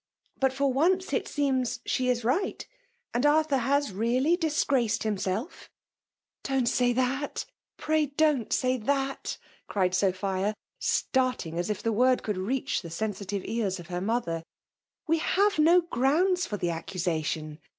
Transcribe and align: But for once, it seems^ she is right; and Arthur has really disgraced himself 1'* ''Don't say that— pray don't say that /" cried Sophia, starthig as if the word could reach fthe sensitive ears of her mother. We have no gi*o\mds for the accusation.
But 0.39 0.51
for 0.51 0.73
once, 0.73 1.13
it 1.13 1.25
seems^ 1.25 1.79
she 1.85 2.09
is 2.09 2.23
right; 2.25 2.67
and 3.13 3.23
Arthur 3.23 3.59
has 3.59 3.91
really 3.91 4.35
disgraced 4.35 5.03
himself 5.03 5.69
1'* 6.39 6.43
''Don't 6.63 6.67
say 6.67 6.91
that— 6.91 7.45
pray 7.77 8.07
don't 8.07 8.51
say 8.51 8.77
that 8.77 9.37
/" 9.53 9.67
cried 9.69 9.93
Sophia, 9.93 10.55
starthig 10.79 11.53
as 11.53 11.69
if 11.69 11.83
the 11.83 11.93
word 11.93 12.23
could 12.23 12.37
reach 12.39 12.81
fthe 12.81 12.91
sensitive 12.93 13.43
ears 13.45 13.79
of 13.79 13.89
her 13.89 14.01
mother. 14.01 14.41
We 15.05 15.19
have 15.19 15.59
no 15.59 15.81
gi*o\mds 15.81 16.47
for 16.47 16.57
the 16.57 16.71
accusation. 16.71 17.59